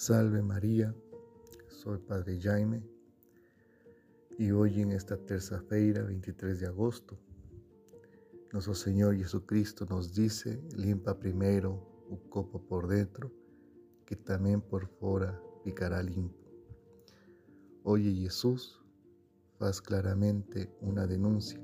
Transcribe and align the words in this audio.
Salve 0.00 0.42
María, 0.42 0.94
soy 1.66 1.98
Padre 1.98 2.40
Jaime 2.40 2.88
y 4.38 4.52
hoy 4.52 4.80
en 4.80 4.92
esta 4.92 5.16
terça-feira, 5.16 6.04
23 6.04 6.60
de 6.60 6.66
agosto, 6.68 7.18
nuestro 8.52 8.76
Señor 8.76 9.16
Jesucristo 9.16 9.86
nos 9.90 10.14
dice, 10.14 10.62
limpa 10.76 11.18
primero 11.18 12.06
un 12.08 12.18
copo 12.28 12.62
por 12.62 12.86
dentro, 12.86 13.32
que 14.06 14.14
también 14.14 14.60
por 14.60 14.86
fuera 14.86 15.42
ficará 15.64 16.00
limpo. 16.00 16.46
Oye 17.82 18.14
Jesús, 18.14 18.80
faz 19.58 19.82
claramente 19.82 20.72
una 20.80 21.08
denuncia. 21.08 21.60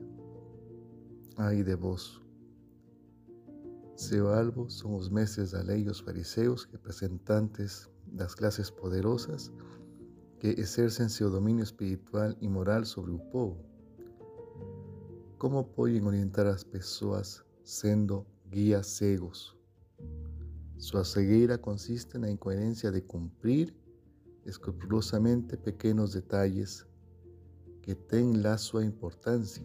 Ay 1.36 1.62
de 1.62 1.76
vos, 1.76 2.20
Seu 3.94 4.30
alvo 4.30 4.68
son 4.68 4.94
os 4.94 5.08
mestres 5.08 5.52
da 5.52 5.62
lei 5.62 5.84
e 5.84 5.88
os 5.88 6.00
fariseus, 6.00 6.68
representantes 6.72 7.93
das 8.14 8.34
classes 8.34 8.70
poderosas 8.70 9.52
que 10.38 10.48
exercem 10.58 11.08
seu 11.08 11.30
domínio 11.30 11.62
espiritual 11.62 12.34
e 12.40 12.48
moral 12.48 12.84
sobre 12.84 13.10
o 13.10 13.18
povo. 13.18 13.58
Como 15.38 15.64
podem 15.64 16.04
orientar 16.06 16.46
as 16.46 16.64
pessoas 16.64 17.44
sendo 17.62 18.26
guias 18.50 18.86
cegos? 18.86 19.56
Sua 20.78 21.04
cegueira 21.04 21.58
consiste 21.58 22.16
na 22.18 22.30
incoerência 22.30 22.90
de 22.90 23.00
cumprir 23.00 23.74
escrupulosamente 24.46 25.56
pequenos 25.56 26.14
detalhes 26.14 26.86
que 27.82 27.94
têm 27.94 28.40
lá 28.40 28.56
sua 28.56 28.84
importância 28.84 29.62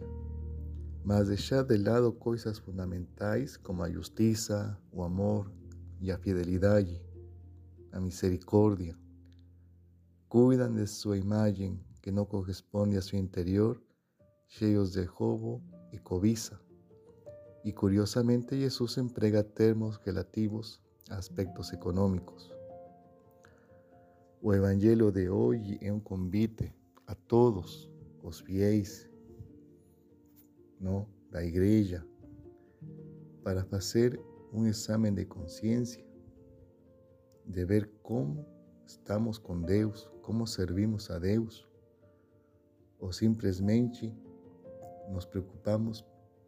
mas 1.04 1.28
deixar 1.28 1.64
de 1.64 1.78
lado 1.78 2.12
coisas 2.12 2.60
fundamentais 2.60 3.58
como 3.58 3.84
a 3.84 3.90
justiça, 3.90 4.78
o 4.92 5.02
amor 5.04 5.52
e 6.00 6.12
a 6.12 6.18
fidelidade, 6.18 7.02
a 7.92 8.00
misericórdia. 8.00 8.98
Cuidam 10.28 10.74
de 10.74 10.86
sua 10.88 11.18
imagem 11.18 11.80
que 12.02 12.12
não 12.12 12.26
corresponde 12.26 12.98
a 12.98 13.02
seu 13.02 13.20
interior, 13.20 13.82
cheios 14.48 14.92
de 14.92 15.04
roubo 15.04 15.62
e 15.92 15.98
cobiça. 15.98 16.60
E 17.64 17.74
curiosamente, 17.74 18.58
Jesus 18.58 18.98
emprega 18.98 19.44
termos 19.44 19.98
relativos 19.98 20.82
a 21.10 21.18
aspectos 21.18 21.74
econômicos. 21.74 22.52
O 24.42 24.54
Evangelho 24.54 25.12
de 25.12 25.30
hoje 25.30 25.78
é 25.82 25.92
um 25.92 26.00
convite 26.00 26.74
a 27.08 27.16
todos 27.16 27.90
os 28.24 28.40
fiéis 28.40 29.10
¿no? 30.80 31.10
la 31.32 31.44
iglesia, 31.44 32.06
para 33.44 33.68
hacer 33.72 34.20
un 34.52 34.68
examen 34.68 35.16
de 35.16 35.28
conciencia, 35.28 36.04
de 37.50 37.66
ver 37.66 37.92
cómo 38.02 38.46
estamos 38.86 39.40
con 39.40 39.66
Dios, 39.66 40.10
cómo 40.22 40.48
servimos 40.48 41.12
a 41.12 41.20
Dios, 41.20 41.68
o 43.00 43.12
simplesmente 43.12 44.14
nos 45.12 45.28
preocupamos 45.28 46.06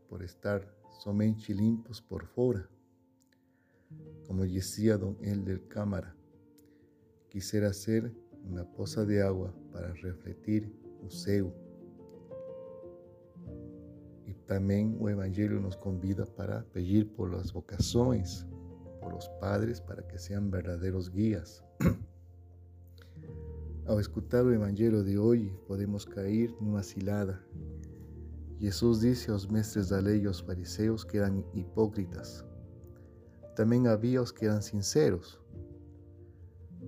por 0.07 0.23
estar 0.23 0.73
somente 0.99 1.53
limpos 1.53 2.01
por 2.01 2.25
fuera. 2.25 2.69
Como 4.25 4.45
decía 4.45 4.97
don 4.97 5.17
Elder 5.21 5.67
Cámara, 5.67 6.15
quisiera 7.29 7.73
ser 7.73 8.13
una 8.47 8.63
poza 8.63 9.03
de 9.03 9.21
agua 9.21 9.53
para 9.73 9.93
refletir 9.93 10.73
o 11.03 11.09
céu 11.09 11.53
también 14.51 14.97
el 14.99 15.11
Evangelio 15.11 15.61
nos 15.61 15.77
convida 15.77 16.25
para 16.25 16.61
pedir 16.73 17.09
por 17.13 17.31
las 17.31 17.53
vocaciones, 17.53 18.45
por 19.01 19.13
los 19.13 19.27
padres, 19.41 19.81
para 19.81 20.07
que 20.07 20.17
sean 20.17 20.51
verdaderos 20.51 21.11
guías. 21.11 21.63
Al 23.87 23.99
escuchar 23.99 24.45
el 24.45 24.53
Evangelio 24.53 25.03
de 25.03 25.17
hoy, 25.17 25.51
podemos 25.67 26.05
caer 26.05 26.53
en 26.61 26.67
una 26.67 26.83
cilada. 26.83 27.43
Jesús 28.59 29.01
dice 29.01 29.31
a 29.31 29.33
los 29.33 29.49
mestres 29.49 29.89
de 29.89 29.95
la 29.95 30.01
ley 30.03 30.19
y 30.19 30.23
los 30.23 30.43
fariseos 30.43 31.03
que 31.03 31.17
eran 31.17 31.43
hipócritas. 31.53 32.45
También 33.55 33.87
había 33.87 34.19
los 34.19 34.31
que 34.31 34.45
eran 34.45 34.61
sinceros. 34.61 35.39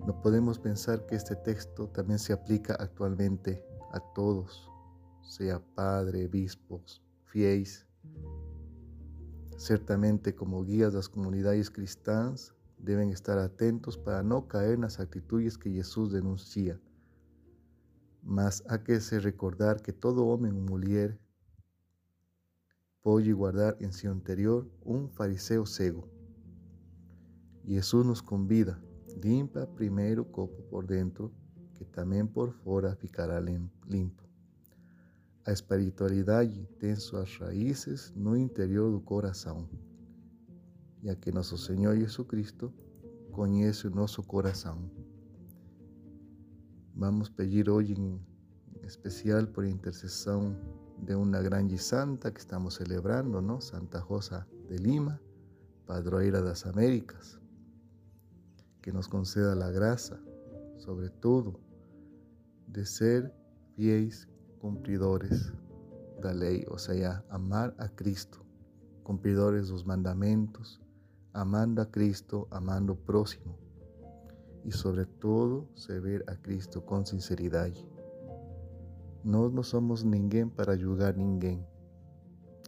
No 0.06 0.22
podemos 0.22 0.60
pensar 0.60 1.06
que 1.08 1.16
este 1.16 1.36
texto 1.36 1.90
también 1.90 2.20
se 2.20 2.32
aplica 2.32 2.76
actualmente 2.76 3.66
a 3.92 4.00
todos, 4.14 4.70
sea 5.24 5.60
padre, 5.76 6.28
obispos, 6.28 7.04
fiéis. 7.26 7.88
Certamente, 9.64 10.34
como 10.34 10.62
guías 10.62 10.92
das 10.92 11.08
comunidades 11.08 11.70
cristãs, 11.70 12.54
devem 12.78 13.12
estar 13.12 13.38
atentos 13.38 13.96
para 13.96 14.22
não 14.22 14.42
cair 14.42 14.78
nas 14.78 15.00
atitudes 15.00 15.56
que 15.56 15.72
Jesus 15.72 16.12
denuncia. 16.12 16.82
Mas 18.22 18.62
há 18.68 18.78
que 18.78 19.00
se 19.00 19.18
recordar 19.20 19.82
que 19.82 19.94
todo 19.94 20.28
homem 20.28 20.52
ou 20.52 20.60
mulher 20.60 21.18
pode 23.02 23.34
guardar 23.34 23.82
em 23.82 23.90
seu 23.90 24.14
interior 24.14 24.70
um 24.86 25.08
fariseu 25.08 25.66
cego. 25.66 26.10
Jesus 27.64 28.06
nos 28.06 28.20
convida, 28.20 28.84
limpa 29.24 29.66
primeiro 29.66 30.24
o 30.24 30.26
copo 30.26 30.62
por 30.64 30.86
dentro, 30.86 31.34
que 31.76 31.86
também 31.86 32.28
por 32.28 32.52
fora 32.52 32.98
ficará 32.98 33.40
limpo. 33.40 34.23
A 35.46 35.52
espiritualidade 35.52 36.66
tem 36.80 36.96
suas 36.96 37.36
raízes 37.36 38.14
no 38.16 38.38
interior 38.38 38.90
do 38.90 39.02
coração, 39.02 39.68
já 41.04 41.14
que 41.16 41.34
nosso 41.34 41.58
Senhor 41.58 41.98
Jesus 41.98 42.26
Cristo 42.30 42.74
conhece 43.34 43.88
o 43.88 43.90
nosso 43.90 44.24
coração. 44.24 44.90
Vamos 46.96 47.28
pedir 47.28 47.70
hoje 47.70 47.94
em 47.94 48.22
especial 48.84 49.46
por 49.48 49.66
intercessão 49.66 50.56
de 50.98 51.14
uma 51.14 51.42
grande 51.42 51.78
santa 51.78 52.32
que 52.32 52.40
estamos 52.40 52.76
celebrando, 52.76 53.42
não? 53.42 53.60
Santa 53.60 54.00
Rosa 54.00 54.48
de 54.70 54.78
Lima, 54.78 55.20
padroeira 55.86 56.42
das 56.42 56.66
Américas, 56.66 57.38
que 58.82 58.94
nos 58.94 59.08
conceda 59.08 59.66
a 59.66 59.72
graça, 59.72 60.18
sobretudo, 60.78 61.60
de 62.66 62.86
ser 62.86 63.30
fiéis 63.76 64.26
cumpridores 64.64 65.52
da 66.22 66.32
lei, 66.32 66.66
ou 66.70 66.78
seja, 66.78 67.22
amar 67.30 67.76
a 67.78 67.90
Cristo, 67.90 68.46
cumpridores 69.04 69.68
dos 69.68 69.84
mandamentos, 69.84 70.80
amando 71.34 71.82
a 71.82 71.86
Cristo, 71.86 72.48
amando 72.50 72.94
o 72.94 72.96
próximo 72.96 73.60
e, 74.64 74.72
sobretudo, 74.72 75.68
servir 75.76 76.24
a 76.28 76.36
Cristo 76.38 76.80
com 76.80 77.06
sinceridade. 77.06 77.86
Nós 79.22 79.52
não 79.52 79.64
somos 79.64 80.02
ninguém 80.02 80.48
para 80.48 80.78
julgar 80.78 81.14
ninguém. 81.14 81.68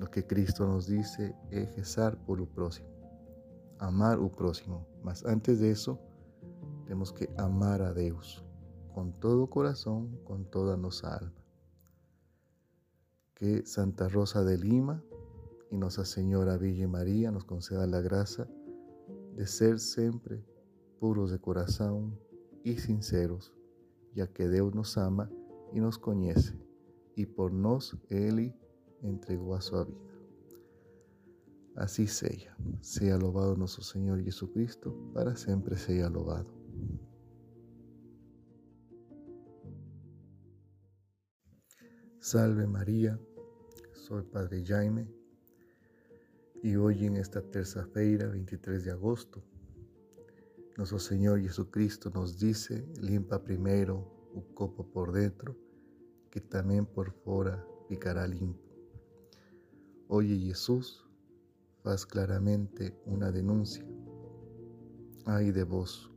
O 0.01 0.06
que 0.07 0.22
Cristo 0.22 0.66
nos 0.66 0.88
disse 0.88 1.33
é 1.50 1.62
rezar 1.77 2.13
por 2.25 2.41
o 2.41 2.45
próximo, 2.45 2.89
amar 3.79 4.19
o 4.19 4.29
próximo. 4.29 4.85
Mas 5.01 5.23
antes 5.23 5.59
disso, 5.59 5.97
temos 6.88 7.13
que 7.13 7.29
amar 7.38 7.81
a 7.81 7.94
Deus 7.94 8.44
com 8.94 9.09
todo 9.12 9.44
o 9.44 9.47
coração, 9.47 10.09
com 10.25 10.44
toda 10.44 10.73
a 10.73 10.77
nossa 10.77 11.07
alma 11.07 11.44
que 13.35 13.66
Santa 13.66 14.07
Rosa 14.07 14.44
de 14.44 14.57
Lima 14.57 15.03
y 15.69 15.78
Nuestra 15.78 16.06
Señora 16.06 16.57
Virgen 16.57 16.91
María 16.91 17.31
nos 17.31 17.44
conceda 17.44 17.85
la 17.85 18.01
gracia 18.01 18.47
de 19.35 19.46
ser 19.46 19.79
siempre 19.79 20.44
puros 21.00 21.31
de 21.31 21.40
corazón 21.40 22.18
y 22.63 22.78
sinceros, 22.78 23.53
ya 24.13 24.28
que 24.28 24.50
Dios 24.50 24.74
nos 24.74 24.97
ama 24.97 25.29
y 25.74 25.79
nos 25.79 25.97
conoce, 25.97 26.57
y 27.16 27.25
por 27.25 27.51
nos 27.51 27.97
Él 28.09 28.56
entregó 29.01 29.56
a 29.56 29.62
su 29.62 29.85
vida. 29.85 30.00
Así 31.75 32.07
sea, 32.07 32.57
sea 32.79 33.16
alabado 33.16 33.56
nuestro 33.57 33.84
Señor 33.84 34.24
Jesucristo, 34.24 34.95
para 35.13 35.35
siempre 35.35 35.75
sea 35.75 36.07
alabado. 36.07 36.47
Salve 42.19 42.65
María, 42.65 43.19
soy 43.94 44.23
Padre 44.23 44.63
Jaime 44.65 45.07
y 46.63 46.75
hoy 46.75 47.06
en 47.06 47.17
esta 47.17 47.41
terça-feira, 47.41 48.27
23 48.27 48.83
de 48.83 48.91
agosto, 48.91 49.44
nuestro 50.77 50.97
Señor 50.97 51.39
Jesucristo 51.39 52.09
nos 52.09 52.39
dice, 52.39 52.88
limpa 53.00 53.44
primero 53.44 54.29
un 54.33 54.41
copo 54.53 54.89
por 54.91 55.12
dentro, 55.12 55.56
que 56.31 56.41
también 56.41 56.85
por 56.85 57.12
fuera 57.12 57.63
ficará 57.88 58.27
limpo. 58.27 58.63
Oye 60.07 60.38
Jesús, 60.38 61.06
faz 61.83 62.06
claramente 62.06 62.97
una 63.06 63.31
denuncia. 63.31 63.85
Ay 65.25 65.51
de 65.51 65.63
vos, 65.63 66.12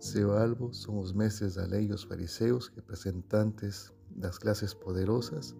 Seu 0.00 0.32
alvo 0.32 0.72
son 0.72 0.96
los 0.96 1.14
mestres 1.14 1.56
da 1.56 1.66
lei 1.66 1.92
os 1.92 2.08
representantes 2.74 3.92
das 4.16 4.38
classes 4.38 4.74
poderosas 4.74 5.54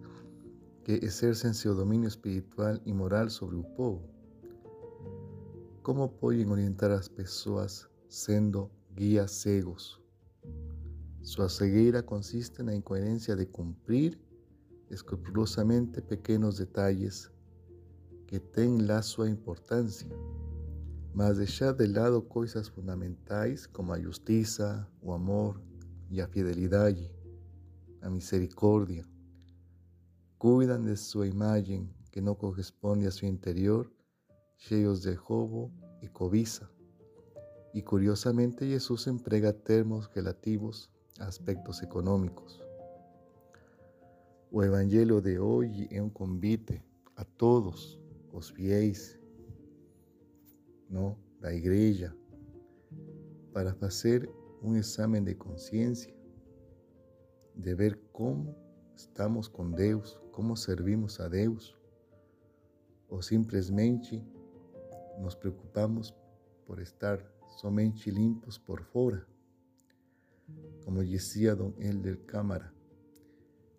que 0.83 0.93
exercem 0.93 1.53
seu 1.53 1.75
domínio 1.75 2.07
espiritual 2.07 2.79
e 2.85 2.93
moral 2.93 3.29
sobre 3.29 3.55
o 3.55 3.63
povo. 3.63 4.03
Como 5.83 6.09
podem 6.09 6.49
orientar 6.49 6.91
as 6.91 7.07
pessoas 7.07 7.87
sendo 8.07 8.69
guías 8.95 9.31
cegos. 9.31 10.01
Su 11.21 11.47
ceguera 11.49 12.03
consiste 12.03 12.61
en 12.61 12.67
la 12.67 12.75
incoherencia 12.75 13.35
de 13.35 13.47
cumplir 13.47 14.19
escrupulosamente 14.89 16.01
pequenos 16.01 16.57
detalles 16.57 17.31
que 18.27 18.39
têm 18.39 18.79
la 18.79 19.01
sua 19.01 19.29
importância, 19.29 20.07
mas 21.13 21.37
deixar 21.37 21.73
de 21.73 21.87
lado 21.87 22.21
coisas 22.21 22.69
fundamentais 22.69 23.67
como 23.67 23.93
a 23.93 23.99
justiça, 23.99 24.87
o 25.01 25.13
amor 25.13 25.61
e 26.09 26.21
a 26.21 26.27
fidelidade, 26.27 27.11
a 28.01 28.09
misericórdia. 28.09 29.07
Cuidam 30.37 30.81
de 30.81 30.95
sua 30.95 31.27
imagem 31.27 31.89
que 32.11 32.19
não 32.19 32.35
corresponde 32.35 33.05
a 33.05 33.11
seu 33.11 33.29
interior, 33.29 33.91
cheios 34.57 35.01
de 35.01 35.13
roubo 35.13 35.71
e 36.01 36.07
cobiça. 36.07 36.69
E 37.73 37.81
curiosamente, 37.81 38.67
Jesus 38.67 39.07
emprega 39.07 39.53
termos 39.53 40.07
relativos 40.07 40.89
a 41.19 41.25
aspectos 41.25 41.81
econômicos. 41.81 42.61
O 44.51 44.61
Evangelho 44.61 45.21
de 45.21 45.39
hoje 45.39 45.87
é 45.91 46.01
um 46.01 46.09
convite 46.09 46.83
a 47.15 47.23
todos 47.23 47.99
os 48.33 48.49
fiéis 48.49 49.17
não, 50.89 51.17
da 51.39 51.53
igreja 51.53 52.13
para 53.53 53.73
fazer 53.73 54.29
um 54.61 54.75
exame 54.75 55.21
de 55.21 55.35
consciência, 55.35 56.13
de 57.55 57.75
ver 57.75 57.99
como 58.11 58.55
estamos 58.95 59.47
com 59.47 59.71
Deus, 59.71 60.19
como 60.31 60.55
servimos 60.55 61.19
a 61.19 61.27
Deus, 61.27 61.77
ou 63.09 63.21
simplesmente 63.21 64.23
nos 65.19 65.35
preocupamos 65.35 66.15
por 66.65 66.79
estar 66.79 67.19
somente 67.57 68.09
limpos 68.09 68.57
por 68.57 68.83
fora. 68.83 69.27
Como 70.85 71.03
dizia 71.03 71.55
Dom 71.55 71.73
Helder 71.77 72.25
Câmara, 72.25 72.73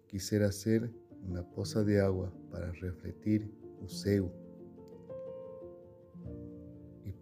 quisera 0.07 0.53
ser 0.53 0.93
uma 1.23 1.43
poça 1.43 1.85
de 1.85 1.99
água 1.99 2.33
para 2.51 2.71
refletir 2.73 3.51
o 3.81 3.89
céu 3.89 4.31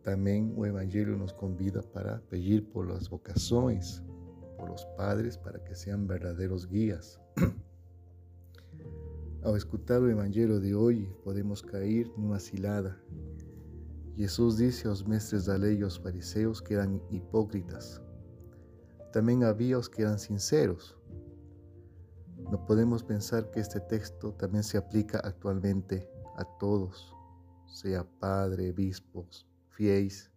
También 0.02 0.54
el 0.56 0.64
Evangelio 0.64 1.16
nos 1.16 1.34
convida 1.34 1.82
para 1.82 2.22
pedir 2.22 2.66
por 2.70 2.88
las 2.88 3.10
vocaciones, 3.10 4.02
los 4.68 4.84
padres, 4.96 5.38
para 5.38 5.62
que 5.64 5.74
sean 5.74 6.06
verdaderos 6.06 6.68
guías. 6.68 7.20
Al 9.42 9.56
escuchar 9.56 10.02
el 10.02 10.10
Evangelio 10.10 10.60
de 10.60 10.74
hoy, 10.74 11.10
podemos 11.24 11.62
caer 11.62 12.10
en 12.16 12.24
una 12.24 12.38
cilada. 12.38 13.00
Jesús 14.16 14.58
dice 14.58 14.86
a 14.86 14.90
los 14.90 15.08
mestres 15.08 15.46
de 15.46 15.52
la 15.52 15.58
ley 15.58 15.76
y 15.76 15.78
los 15.78 15.98
fariseos 15.98 16.60
que 16.60 16.74
eran 16.74 17.00
hipócritas. 17.10 18.02
También 19.14 19.44
había 19.44 19.76
los 19.76 19.88
que 19.88 20.02
eran 20.02 20.18
sinceros. 20.18 20.98
No 22.50 22.66
podemos 22.66 23.02
pensar 23.02 23.50
que 23.50 23.60
este 23.60 23.80
texto 23.80 24.34
también 24.34 24.62
se 24.62 24.76
aplica 24.76 25.20
actualmente 25.20 26.06
a 26.36 26.44
todos, 26.58 27.14
sea 27.66 28.04
padre, 28.18 28.70
obispos, 28.70 29.48
fiéis. 29.70 30.30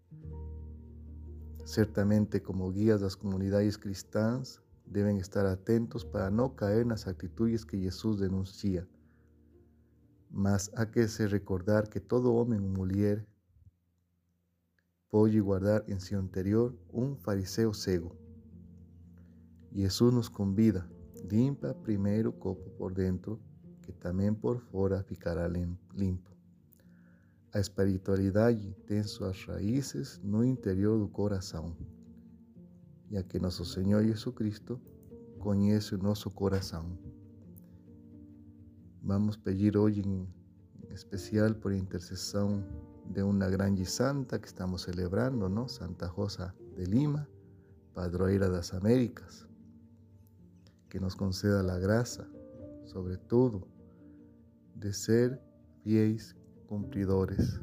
Certamente, 1.66 2.42
como 2.42 2.72
guías 2.72 3.02
las 3.02 3.16
comunidades 3.16 3.78
cristianas, 3.78 4.62
deben 4.86 5.18
estar 5.18 5.46
atentos 5.46 6.04
para 6.04 6.30
no 6.30 6.56
caer 6.56 6.82
en 6.82 6.90
las 6.90 7.08
actitudes 7.08 7.66
que 7.66 7.78
Jesús 7.78 8.20
denuncia. 8.20 8.88
Mas 10.30 10.72
hay 10.76 10.88
que 10.88 11.08
se 11.08 11.28
recordar 11.28 11.90
que 11.90 12.02
todo 12.02 12.34
hombre 12.34 12.60
o 12.60 12.62
mujer 12.62 13.26
puede 15.10 15.40
guardar 15.40 15.86
en 15.88 16.02
su 16.02 16.16
interior 16.16 16.76
un 16.92 17.18
fariseo 17.18 17.74
cego. 17.74 18.18
Jesús 19.74 20.14
nos 20.14 20.30
convida, 20.30 20.90
limpa 21.30 21.74
primero 21.82 22.38
copo 22.38 22.72
por 22.78 22.94
dentro, 22.94 23.40
que 23.82 23.94
también 23.94 24.36
por 24.36 24.60
fuera 24.60 25.04
ficará 25.04 25.48
limpo. 25.48 26.33
A 27.54 27.60
espiritualidade 27.60 28.76
tem 28.88 29.04
suas 29.04 29.46
raízes 29.46 30.20
no 30.24 30.44
interior 30.44 30.98
do 30.98 31.08
coração. 31.08 31.78
E 33.12 33.18
a 33.18 33.22
que 33.22 33.38
nosso 33.38 33.64
Senhor 33.64 34.04
Jesus 34.04 34.36
Cristo 34.36 34.82
conhece 35.38 35.94
o 35.94 36.00
nosso 36.00 36.32
coração. 36.32 36.98
Vamos 39.04 39.38
pedir 39.38 39.78
hoje 39.78 40.02
em 40.02 40.28
especial 40.90 41.54
por 41.54 41.72
intercessão 41.72 42.66
de 43.06 43.22
uma 43.22 43.48
grande 43.52 43.86
santa 43.86 44.40
que 44.40 44.48
estamos 44.48 44.82
celebrando, 44.82 45.48
não? 45.48 45.68
Santa 45.68 46.08
Rosa 46.08 46.56
de 46.76 46.86
Lima, 46.86 47.28
padroeira 47.94 48.50
das 48.50 48.74
Américas, 48.74 49.48
que 50.90 51.00
nos 51.00 51.14
conceda 51.14 51.72
a 51.72 51.78
graça, 51.78 52.28
sobretudo, 52.84 53.68
de 54.76 54.92
ser 54.92 55.40
fiéis 55.84 56.36
cumpridores 56.68 57.60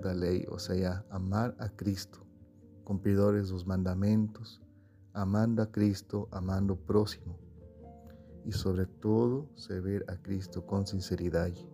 da 0.00 0.12
lei, 0.12 0.46
ou 0.48 0.58
seja, 0.58 1.04
amar 1.10 1.54
a 1.58 1.68
Cristo, 1.68 2.24
cumpridores 2.84 3.50
dos 3.50 3.64
mandamentos, 3.64 4.60
amando 5.12 5.62
a 5.62 5.66
Cristo, 5.66 6.28
amando 6.30 6.74
o 6.74 6.76
próximo 6.76 7.38
e, 8.44 8.52
sobretudo, 8.52 9.48
servir 9.56 10.04
a 10.08 10.16
Cristo 10.16 10.62
com 10.62 10.84
sinceridade. 10.84 11.68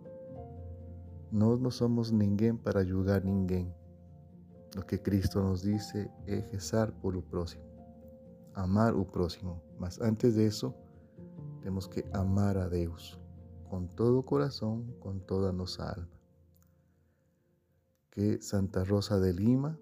Nós 1.31 1.59
não 1.59 1.69
somos 1.69 2.11
ninguém 2.11 2.55
para 2.55 2.85
julgar 2.85 3.23
ninguém. 3.23 3.73
O 4.77 4.81
que 4.81 4.97
Cristo 4.97 5.39
nos 5.39 5.61
disse 5.61 6.09
é 6.25 6.35
rezar 6.51 6.91
por 6.93 7.15
o 7.15 7.21
próximo, 7.21 7.63
amar 8.55 8.95
o 8.95 9.05
próximo. 9.05 9.61
Mas 9.77 9.99
antes 10.01 10.35
disso, 10.35 10.73
temos 11.61 11.85
que 11.85 12.03
amar 12.11 12.57
a 12.57 12.67
Deus 12.67 13.19
com 13.69 13.85
todo 13.85 14.19
o 14.19 14.23
coração, 14.23 14.83
com 14.99 15.19
toda 15.19 15.49
a 15.49 15.53
nossa 15.53 15.83
alma 15.83 16.12
que 18.13 18.39
Santa 18.43 18.83
Rosa 18.83 19.19
de 19.19 19.33
Lima 19.33 19.79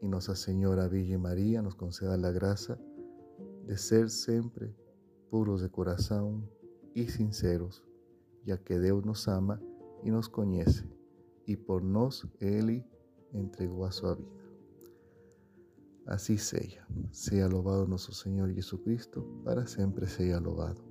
y 0.00 0.08
Nuestra 0.08 0.34
Señora 0.34 0.88
Virgen 0.88 1.20
María 1.20 1.60
nos 1.60 1.74
conceda 1.74 2.16
la 2.16 2.30
gracia 2.30 2.78
de 3.66 3.76
ser 3.76 4.08
siempre 4.08 4.74
puros 5.28 5.60
de 5.60 5.68
corazón 5.68 6.48
y 6.94 7.08
sinceros, 7.08 7.84
ya 8.46 8.56
que 8.56 8.80
Dios 8.80 9.04
nos 9.04 9.28
ama 9.28 9.60
y 10.02 10.10
nos 10.10 10.30
conoce, 10.30 10.86
y 11.44 11.56
por 11.56 11.82
nos 11.82 12.26
Él 12.40 12.86
entregó 13.34 13.84
a 13.84 13.92
su 13.92 14.16
vida. 14.16 14.28
Así 16.06 16.38
sea, 16.38 16.88
sea 17.10 17.44
alabado 17.44 17.86
nuestro 17.86 18.14
Señor 18.14 18.54
Jesucristo, 18.54 19.26
para 19.44 19.66
siempre 19.66 20.06
sea 20.06 20.38
alabado. 20.38 20.82